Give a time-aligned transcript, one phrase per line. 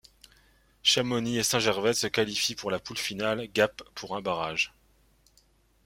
[0.81, 4.73] Chamonix et Saint-Gervais se qualifient pour la poule finale, Gap pour un barrage.